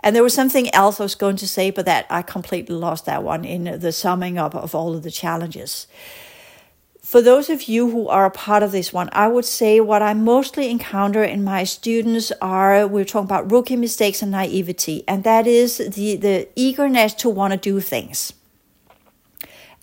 [0.00, 3.06] And there was something else I was going to say, but that I completely lost
[3.06, 5.86] that one in the summing up of all of the challenges.
[7.00, 10.02] For those of you who are a part of this one, I would say what
[10.02, 15.24] I mostly encounter in my students are we're talking about rookie mistakes and naivety, and
[15.24, 18.32] that is the, the eagerness to want to do things.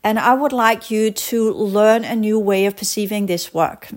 [0.04, 3.90] And I would like you to learn a new way of perceiving this work.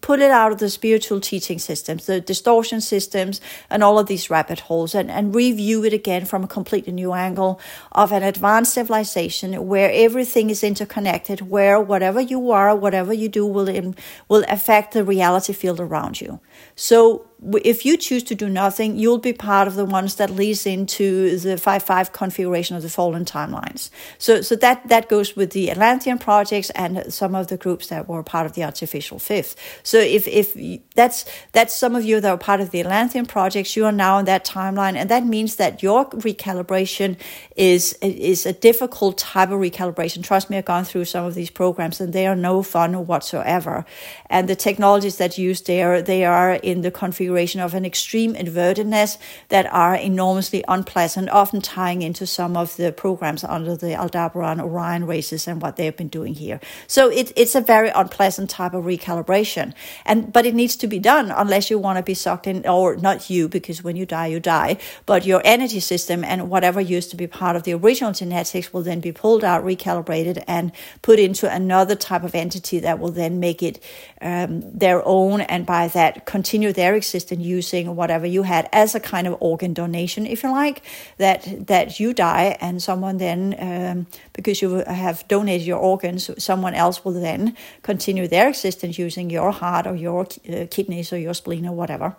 [0.00, 4.28] Put it out of the spiritual teaching systems, the distortion systems, and all of these
[4.28, 7.60] rabbit holes, and, and review it again from a completely new angle
[7.92, 13.46] of an advanced civilization where everything is interconnected, where whatever you are, whatever you do
[13.46, 13.94] will,
[14.28, 16.40] will affect the reality field around you.
[16.74, 17.26] So
[17.64, 21.36] if you choose to do nothing, you'll be part of the ones that leads into
[21.38, 23.90] the 5-5 configuration of the fallen timelines.
[24.18, 28.08] So, so that, that goes with the Atlantean projects and some of the groups that
[28.08, 29.56] were part of the artificial fifth.
[29.82, 30.56] So if, if
[30.94, 34.18] that's, that's some of you that are part of the Atlantean projects, you are now
[34.18, 34.94] in that timeline.
[34.94, 37.16] And that means that your recalibration
[37.56, 40.22] is, is a difficult type of recalibration.
[40.22, 43.84] Trust me, I've gone through some of these programs and they are no fun whatsoever.
[44.30, 48.34] And the technologies that used there, they are in the configuration configuration of an extreme
[48.34, 49.18] invertedness
[49.48, 55.06] that are enormously unpleasant, often tying into some of the programs under the Aldebaran Orion
[55.06, 56.60] races and what they've been doing here.
[56.86, 59.72] So it, it's a very unpleasant type of recalibration.
[60.04, 62.96] And but it needs to be done unless you want to be sucked in, or
[62.96, 67.10] not you, because when you die, you die, but your energy system and whatever used
[67.10, 71.18] to be part of the original genetics will then be pulled out, recalibrated, and put
[71.18, 73.82] into another type of entity that will then make it
[74.20, 78.94] um, their own, and by that continue their existence in using whatever you had as
[78.94, 80.82] a kind of organ donation, if you like,
[81.18, 86.74] that that you die and someone then, um, because you have donated your organs, someone
[86.74, 91.34] else will then continue their existence using your heart or your uh, kidneys or your
[91.34, 92.16] spleen or whatever.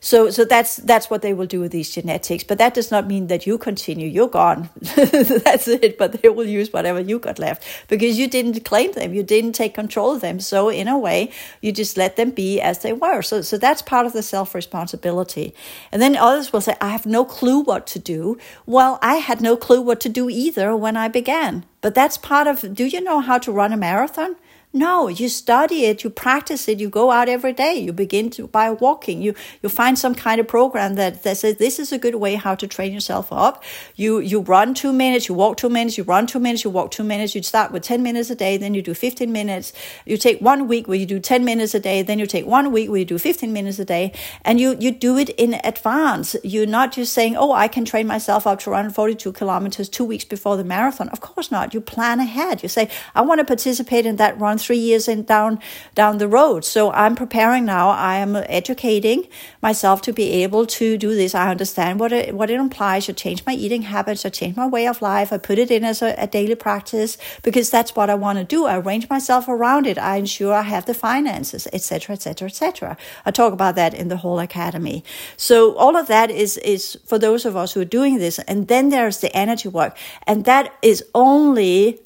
[0.00, 2.44] So, so that's that's what they will do with these genetics.
[2.44, 4.06] But that does not mean that you continue.
[4.06, 4.68] You're gone.
[4.80, 5.96] that's it.
[5.96, 9.14] But they will use whatever you got left because you didn't claim them.
[9.14, 10.40] You didn't take control of them.
[10.40, 11.30] So in a way,
[11.62, 13.22] you just let them be as they were.
[13.22, 15.54] So, so that's part of the self responsibility.
[15.90, 19.40] And then others will say, "I have no clue what to do." Well, I had
[19.40, 21.64] no clue what to do either when I began.
[21.80, 22.74] But that's part of.
[22.74, 24.36] Do you know how to run a marathon?
[24.76, 28.48] No, you study it, you practice it, you go out every day, you begin to
[28.48, 29.32] by walking, you
[29.62, 32.56] you find some kind of program that, that says this is a good way how
[32.56, 33.62] to train yourself up.
[33.94, 36.90] You you run two minutes, you walk two minutes, you run two minutes, you walk
[36.90, 39.72] two minutes, you start with 10 minutes a day, then you do 15 minutes.
[40.06, 42.72] You take one week where you do 10 minutes a day, then you take one
[42.72, 44.12] week where you do 15 minutes a day,
[44.44, 46.34] and you, you do it in advance.
[46.42, 50.04] You're not just saying, oh, I can train myself up to run 42 kilometers two
[50.04, 51.10] weeks before the marathon.
[51.10, 51.74] Of course not.
[51.74, 52.64] You plan ahead.
[52.64, 55.60] You say, I want to participate in that run three years in down
[55.94, 56.64] down the road.
[56.64, 57.90] So I'm preparing now.
[57.90, 59.28] I am educating
[59.62, 61.34] myself to be able to do this.
[61.34, 63.08] I understand what it what it implies.
[63.08, 64.24] I change my eating habits.
[64.24, 65.32] I change my way of life.
[65.32, 68.44] I put it in as a, a daily practice because that's what I want to
[68.44, 68.66] do.
[68.66, 69.98] I arrange myself around it.
[69.98, 72.96] I ensure I have the finances, etc., etc., etc.
[73.26, 75.04] I talk about that in the whole academy.
[75.36, 78.38] So all of that is is for those of us who are doing this.
[78.40, 79.96] And then there's the energy work,
[80.26, 82.00] and that is only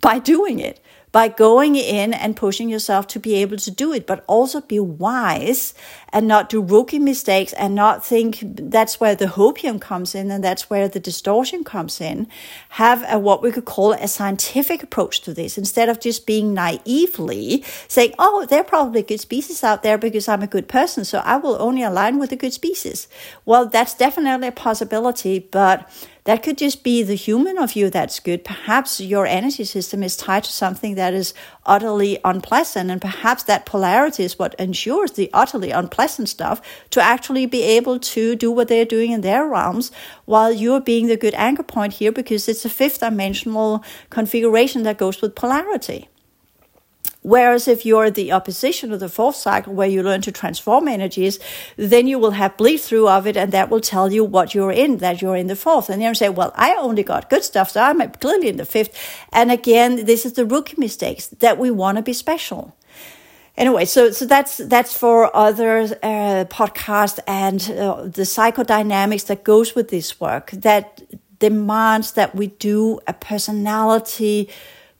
[0.00, 0.80] by doing it
[1.16, 4.78] by going in and pushing yourself to be able to do it, but also be
[4.78, 5.72] wise
[6.10, 10.44] and not do rookie mistakes and not think that's where the hopium comes in and
[10.44, 12.28] that's where the distortion comes in.
[12.68, 16.52] Have a, what we could call a scientific approach to this instead of just being
[16.52, 21.06] naively saying, oh, there are probably good species out there because I'm a good person,
[21.06, 23.08] so I will only align with the good species.
[23.46, 25.90] Well, that's definitely a possibility, but
[26.26, 28.44] That could just be the human of you that's good.
[28.44, 31.32] Perhaps your energy system is tied to something that is
[31.64, 36.60] utterly unpleasant, and perhaps that polarity is what ensures the utterly unpleasant stuff
[36.90, 39.92] to actually be able to do what they're doing in their realms
[40.24, 44.98] while you're being the good anchor point here because it's a fifth dimensional configuration that
[44.98, 46.08] goes with polarity.
[47.26, 51.40] Whereas if you're the opposition of the fourth cycle, where you learn to transform energies,
[51.76, 54.70] then you will have bleed through of it, and that will tell you what you're
[54.70, 55.90] in, that you're in the fourth.
[55.90, 58.64] And then you say, well, I only got good stuff, so I'm clearly in the
[58.64, 58.96] fifth.
[59.32, 62.76] And again, this is the rookie mistakes that we want to be special
[63.56, 69.74] anyway, so so that's that's for other uh, podcasts and uh, the psychodynamics that goes
[69.74, 71.02] with this work that
[71.38, 74.48] demands that we do a personality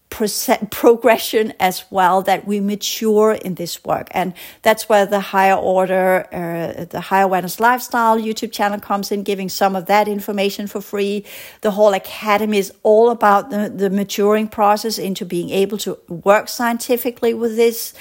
[0.09, 4.09] progression as well that we mature in this work.
[4.13, 4.33] And
[4.63, 9.49] that's where the higher order uh, the higher awareness lifestyle youtube channel comes in giving
[9.49, 11.25] some of that information for free.
[11.61, 16.49] The whole academy is all about the, the maturing process into being able to work
[16.49, 17.93] scientifically with this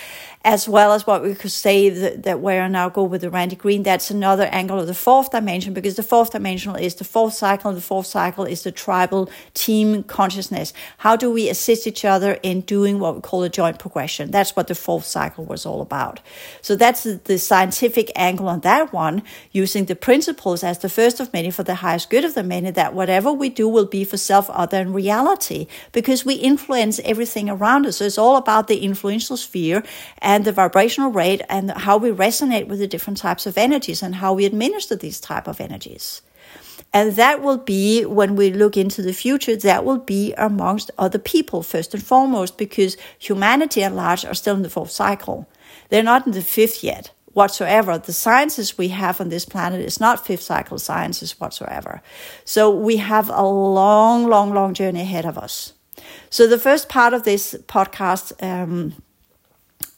[0.46, 3.32] as well as what we could say that, that where I now go with the
[3.32, 7.04] Randi Green, that's another angle of the fourth dimension because the fourth dimensional is the
[7.04, 7.70] fourth cycle.
[7.72, 10.72] And the fourth cycle is the tribal team consciousness.
[11.00, 14.30] How do we assist each other in doing what we call a joint progression?
[14.30, 16.20] That's what the fourth cycle was all about.
[16.62, 21.34] So that's the scientific angle on that one, using the principles as the first of
[21.34, 24.18] many for the highest good of the many, that whatever we do will be for
[24.18, 27.98] self, other, and reality because we influence everything around us.
[27.98, 29.84] So it's all about the influential sphere.
[30.20, 34.04] And and the vibrational rate and how we resonate with the different types of energies
[34.04, 36.22] and how we administer these type of energies.
[36.92, 41.20] And that will be when we look into the future, that will be amongst other
[41.20, 45.48] people first and foremost, because humanity at large are still in the fourth cycle.
[45.88, 47.98] They're not in the fifth yet whatsoever.
[47.98, 52.02] The sciences we have on this planet is not fifth cycle sciences whatsoever.
[52.44, 55.72] So we have a long, long, long journey ahead of us.
[56.30, 58.96] So the first part of this podcast um,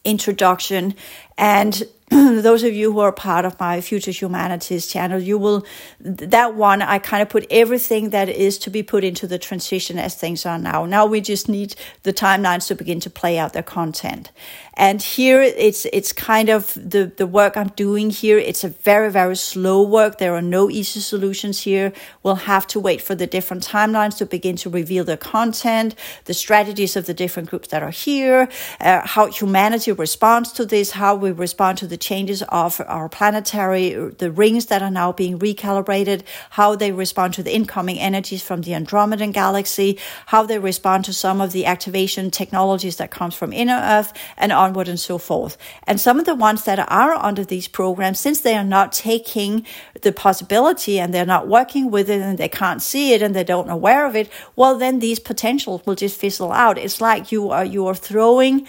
[0.03, 0.95] introduction.
[1.37, 5.65] And those of you who are part of my Future Humanities channel, you will,
[5.99, 9.99] that one, I kind of put everything that is to be put into the transition
[9.99, 10.85] as things are now.
[10.85, 14.31] Now we just need the timelines to begin to play out their content.
[14.75, 18.37] And here it's it's kind of the the work I'm doing here.
[18.37, 20.19] It's a very very slow work.
[20.19, 21.91] There are no easy solutions here.
[22.21, 25.95] We'll have to wait for the different timelines to begin to reveal the content,
[26.25, 28.49] the strategies of the different groups that are here,
[28.79, 33.93] uh, how humanity responds to this, how we respond to the changes of our planetary
[34.17, 38.61] the rings that are now being recalibrated, how they respond to the incoming energies from
[38.61, 43.53] the Andromedan galaxy, how they respond to some of the activation technologies that comes from
[43.53, 45.57] inner Earth, and onward and so forth.
[45.83, 49.65] And some of the ones that are under these programs, since they are not taking
[50.01, 53.43] the possibility and they're not working with it and they can't see it and they
[53.43, 56.77] don't aware of it, well, then these potentials will just fizzle out.
[56.77, 58.67] It's like you are, you are throwing,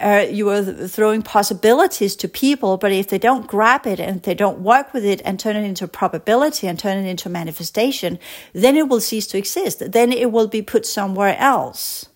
[0.00, 4.34] uh, you are throwing possibilities to people, but if they don't grab it and they
[4.34, 8.18] don't work with it and turn it into probability and turn it into manifestation,
[8.52, 9.92] then it will cease to exist.
[9.92, 12.09] Then it will be put somewhere else.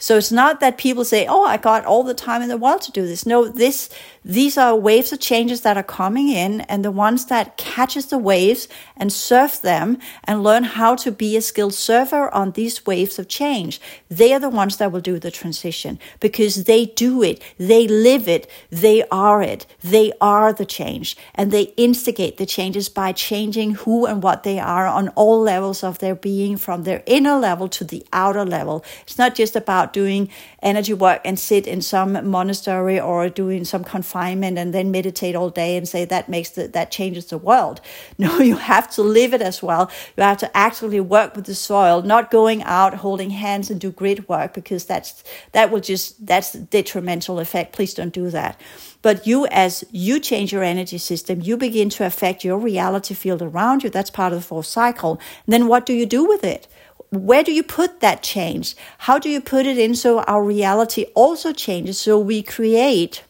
[0.00, 2.80] So it's not that people say, "Oh, I got all the time in the world
[2.82, 3.88] to do this." No, this
[4.24, 8.18] these are waves of changes that are coming in, and the ones that catches the
[8.18, 13.18] waves and surf them and learn how to be a skilled surfer on these waves
[13.18, 13.80] of change,
[14.10, 18.28] they are the ones that will do the transition because they do it, they live
[18.28, 23.74] it, they are it, they are the change, and they instigate the changes by changing
[23.74, 27.68] who and what they are on all levels of their being, from their inner level
[27.68, 28.84] to the outer level.
[29.04, 30.28] It's not just about doing
[30.62, 35.50] energy work and sit in some monastery or doing some confinement and then meditate all
[35.50, 37.80] day and say that makes the, that changes the world.
[38.18, 39.90] No, you have to live it as well.
[40.16, 43.90] You have to actively work with the soil, not going out holding hands and do
[43.90, 47.72] grid work because that's that will just that's detrimental effect.
[47.72, 48.60] Please don't do that.
[49.02, 53.40] But you, as you change your energy system, you begin to affect your reality field
[53.42, 53.90] around you.
[53.90, 55.12] That's part of the fourth cycle.
[55.46, 56.68] And then what do you do with it?
[57.10, 58.76] Where do you put that change?
[58.98, 61.98] How do you put it in so our reality also changes?
[61.98, 63.24] So we create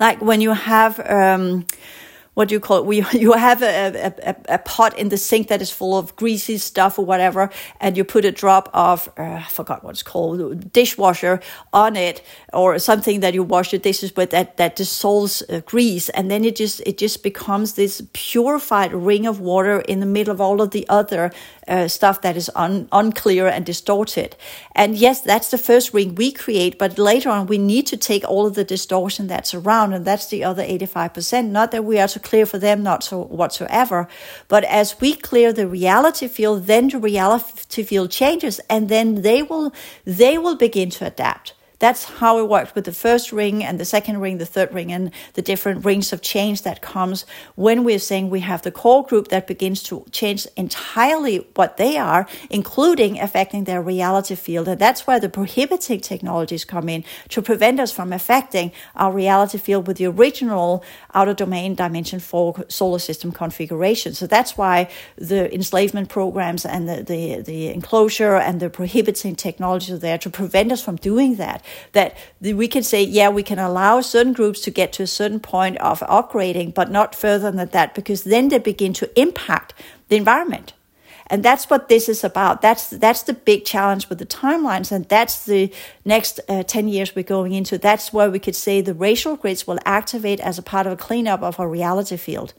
[0.00, 1.66] like when you have um,
[2.38, 2.86] what do you call it?
[2.86, 6.56] We, you have a, a, a, pot in the sink that is full of greasy
[6.58, 7.50] stuff or whatever,
[7.80, 11.40] and you put a drop of, uh, I forgot what it's called, dishwasher
[11.72, 16.10] on it, or something that you wash your dishes with that, that dissolves uh, grease.
[16.10, 20.32] And then it just, it just becomes this purified ring of water in the middle
[20.32, 21.32] of all of the other
[21.68, 24.36] uh, stuff that is un- unclear and distorted.
[24.74, 28.24] And yes, that's the first ring we create, but later on we need to take
[28.28, 31.48] all of the distortion that's around, and that's the other 85%.
[31.50, 34.08] Not that we are to clear for them, not so whatsoever,
[34.48, 39.42] but as we clear the reality field, then the reality field changes, and then they
[39.42, 39.72] will
[40.04, 41.54] they will begin to adapt.
[41.80, 44.90] That's how it worked with the first ring and the second ring, the third ring,
[44.90, 47.24] and the different rings of change that comes
[47.54, 51.96] when we're saying we have the core group that begins to change entirely what they
[51.96, 54.66] are, including affecting their reality field.
[54.66, 59.58] And that's where the prohibiting technologies come in to prevent us from affecting our reality
[59.58, 60.82] field with the original
[61.14, 64.14] outer domain dimension four solar system configuration.
[64.14, 69.90] So that's why the enslavement programs and the, the, the enclosure and the prohibiting technologies
[69.90, 73.58] are there to prevent us from doing that that we can say, yeah, we can
[73.58, 77.68] allow certain groups to get to a certain point of upgrading, but not further than
[77.68, 79.74] that, because then they begin to impact
[80.08, 80.72] the environment.
[81.30, 82.62] And that's what this is about.
[82.62, 85.70] That's that's the big challenge with the timelines, and that's the
[86.04, 87.76] next uh, ten years we're going into.
[87.76, 90.96] That's where we could say the racial grids will activate as a part of a
[90.96, 92.54] cleanup of our reality field.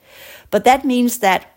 [0.52, 1.52] But that means that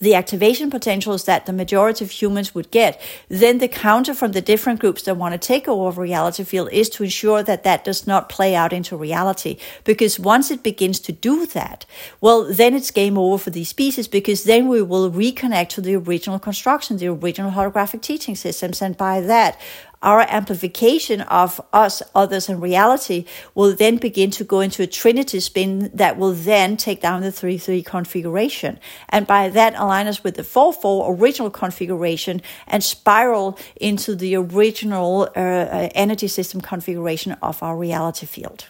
[0.00, 4.40] the activation potentials that the majority of humans would get, then the counter from the
[4.40, 8.06] different groups that want to take over reality field is to ensure that that does
[8.06, 9.58] not play out into reality.
[9.84, 11.84] Because once it begins to do that,
[12.20, 15.96] well, then it's game over for these species because then we will reconnect to the
[15.96, 18.80] original construction, the original holographic teaching systems.
[18.80, 19.60] And by that,
[20.02, 25.40] our amplification of us, others, and reality will then begin to go into a trinity
[25.40, 28.78] spin that will then take down the 3 3 configuration.
[29.10, 34.36] And by that, align us with the 4 4 original configuration and spiral into the
[34.36, 38.68] original uh, uh, energy system configuration of our reality field.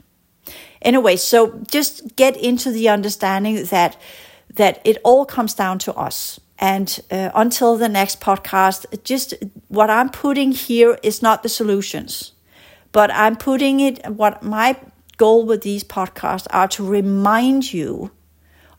[0.82, 4.00] Anyway, so just get into the understanding that
[4.54, 9.32] that it all comes down to us and uh, until the next podcast, just
[9.68, 12.32] what I'm putting here is not the solutions,
[12.92, 14.76] but I'm putting it, what my
[15.16, 18.10] goal with these podcasts are to remind you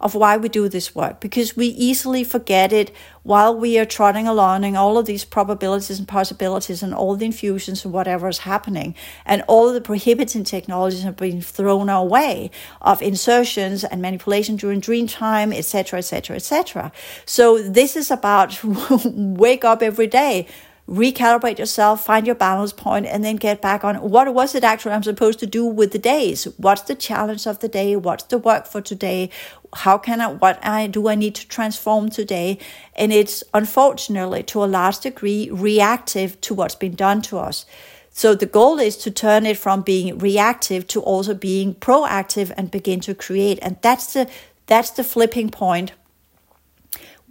[0.01, 2.93] of why we do this work because we easily forget it
[3.23, 7.25] while we are trotting along and all of these probabilities and possibilities and all the
[7.25, 8.95] infusions and whatever is happening.
[9.25, 14.79] And all the prohibiting technologies have been thrown our way of insertions and manipulation during
[14.79, 16.91] dream time etc etc etc
[17.25, 18.59] so this is about
[19.05, 20.47] wake up every day
[20.91, 24.91] recalibrate yourself, find your balance point, and then get back on what was it actually
[24.91, 26.43] I'm supposed to do with the days?
[26.57, 27.95] What's the challenge of the day?
[27.95, 29.29] What's the work for today?
[29.73, 32.59] How can I, what I, do I need to transform today?
[32.93, 37.65] And it's unfortunately to a large degree reactive to what's been done to us.
[38.09, 42.69] So the goal is to turn it from being reactive to also being proactive and
[42.69, 43.59] begin to create.
[43.61, 44.29] And that's the,
[44.65, 45.93] that's the flipping point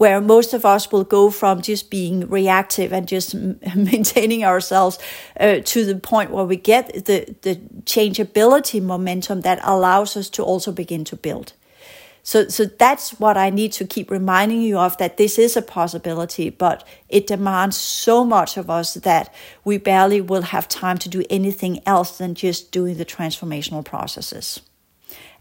[0.00, 3.34] where most of us will go from just being reactive and just
[3.76, 4.98] maintaining ourselves
[5.38, 10.42] uh, to the point where we get the, the changeability momentum that allows us to
[10.42, 11.52] also begin to build.
[12.22, 15.60] So, so that's what I need to keep reminding you of that this is a
[15.60, 19.34] possibility, but it demands so much of us that
[19.64, 24.60] we barely will have time to do anything else than just doing the transformational processes.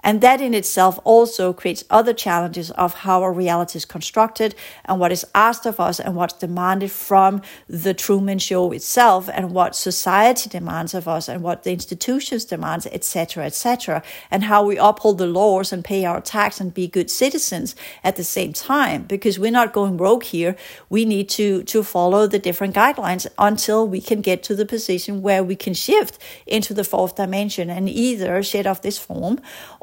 [0.02, 5.00] And that in itself also creates other challenges of how our reality is constructed and
[5.00, 9.76] what is asked of us and what's demanded from the Truman Show itself and what
[9.76, 15.18] society demands of us and what the institutions demands, etc., etc., and how we uphold
[15.18, 19.04] the laws and pay our tax and be good citizens at the same time.
[19.04, 20.56] Because we're not going rogue here.
[20.90, 25.22] We need to, to follow the different guidelines until we can get to the position
[25.22, 29.40] where we can shift into the fourth dimension and either shed off this form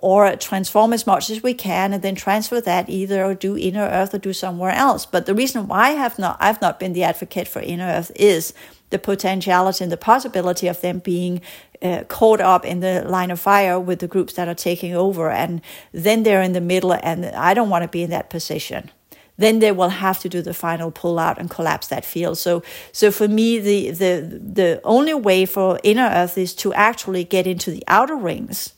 [0.07, 3.89] or transform as much as we can and then transfer that either or do inner
[3.89, 5.05] earth or do somewhere else.
[5.05, 8.13] But the reason why I have not I've not been the advocate for inner earth
[8.15, 8.55] is
[8.91, 11.41] the potentiality and the possibility of them being
[11.83, 15.29] uh, caught up in the line of fire with the groups that are taking over
[15.29, 18.93] and then they're in the middle and I don't want to be in that position
[19.39, 22.39] then they will have to do the final pull out and collapse that field.
[22.39, 27.25] So, so for me, the the the only way for inner Earth is to actually
[27.25, 28.73] get into the outer rings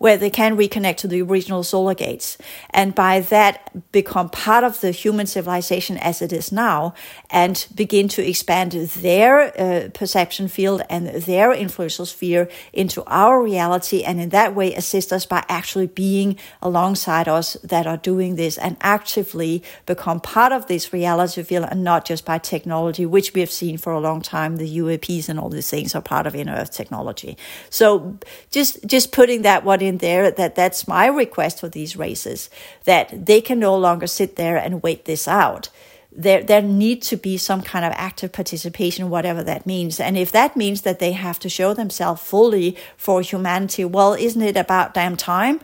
[0.00, 2.38] where they can reconnect to the original solar gates.
[2.70, 6.94] And by that become part of the human civilization as it is now
[7.28, 14.02] and begin to expand their uh, perception field and their influential sphere into our reality
[14.02, 18.56] and in that way assist us by actually being alongside us that are doing this
[18.56, 23.40] and actively become part of this reality field and not just by technology which we
[23.40, 26.34] have seen for a long time the UAPs and all these things are part of
[26.34, 27.36] inner earth technology.
[27.68, 28.18] So
[28.50, 32.48] just just putting that one in in there that that's my request for these races
[32.84, 35.68] that they can no longer sit there and wait this out.
[36.12, 40.00] There there need to be some kind of active participation whatever that means.
[40.00, 44.48] And if that means that they have to show themselves fully for humanity well isn't
[44.50, 45.60] it about damn time?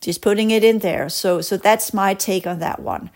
[0.00, 1.08] Just putting it in there.
[1.08, 3.10] So so that's my take on that one.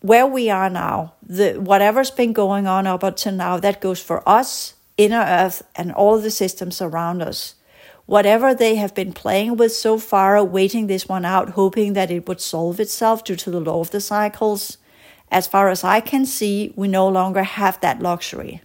[0.00, 4.18] Where we are now the whatever's been going on up until now that goes for
[4.28, 7.54] us inner earth and all the systems around us
[8.06, 12.28] whatever they have been playing with so far waiting this one out hoping that it
[12.28, 14.78] would solve itself due to the law of the cycles
[15.30, 18.62] as far as I can see, we no longer have that luxury.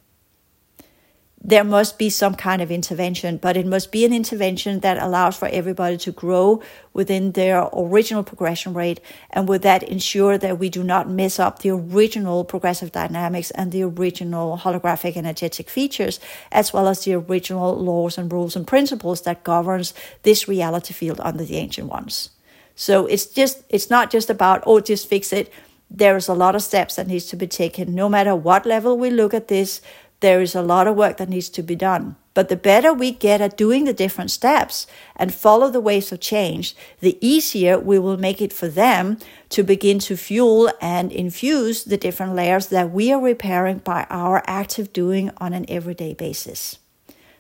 [1.42, 5.38] There must be some kind of intervention, but it must be an intervention that allows
[5.38, 6.62] for everybody to grow
[6.94, 11.60] within their original progression rate, and with that, ensure that we do not mess up
[11.60, 16.20] the original progressive dynamics and the original holographic energetic features,
[16.52, 21.22] as well as the original laws and rules and principles that governs this reality field
[21.24, 22.32] under the ancient ones.
[22.76, 25.52] So it's just it's not just about oh just fix it
[25.90, 27.96] there is a lot of steps that needs to be taken.
[27.96, 29.82] No matter what level we look at this,
[30.20, 32.16] there is a lot of work that needs to be done.
[32.34, 36.20] But the better we get at doing the different steps and follow the waves of
[36.20, 39.18] change, the easier we will make it for them
[39.50, 44.44] to begin to fuel and infuse the different layers that we are repairing by our
[44.46, 46.80] active doing on an everyday basis.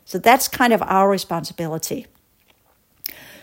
[0.05, 2.07] So that's kind of our responsibility.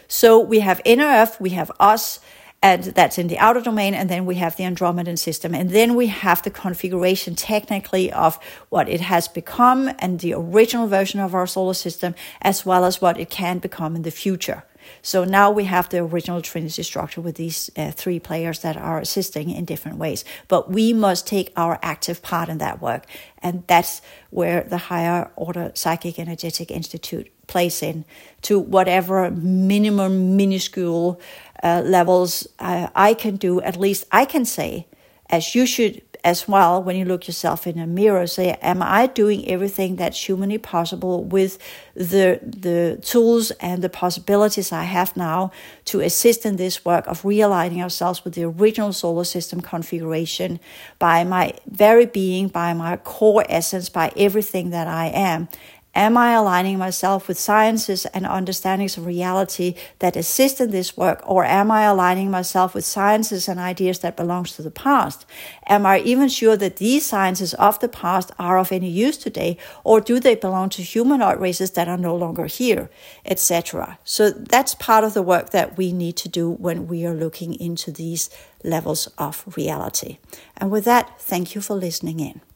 [0.09, 2.20] So we have inner earth, we have us,
[2.67, 3.95] and that's in the outer domain.
[3.95, 5.55] And then we have the Andromedan system.
[5.55, 8.41] And then we have the configuration technically of
[8.71, 13.01] what it has become and the original version of our solar system, as well as
[13.01, 14.64] what it can become in the future.
[15.03, 18.99] So now we have the original Trinity structure with these uh, three players that are
[18.99, 20.24] assisting in different ways.
[20.49, 23.05] But we must take our active part in that work.
[23.43, 28.05] And that's where the higher order psychic energetic institute plays in
[28.43, 31.20] to whatever minimum minuscule
[31.62, 34.87] uh, levels uh, I can do, at least I can say,
[35.30, 39.07] as you should as well when you look yourself in a mirror say am i
[39.07, 41.57] doing everything that's humanly possible with
[41.95, 45.53] the the tools and the possibilities i have now
[45.85, 50.59] to assist in this work of realigning ourselves with the original solar system configuration
[50.99, 55.49] by my very being by my core essence by everything that i am
[55.97, 61.22] Am I aligning myself with sciences and understandings of reality that assist in this work,
[61.24, 65.24] or am I aligning myself with sciences and ideas that belongs to the past?
[65.66, 69.57] Am I even sure that these sciences of the past are of any use today,
[69.84, 72.90] or do they belong to humanoid races that are no longer here,
[73.24, 73.99] etc.?
[74.05, 77.59] So that's part of the work that we need to do when we are looking
[77.59, 78.28] into these
[78.62, 80.18] levels of reality.
[80.59, 82.42] And with that, thank you for listening in.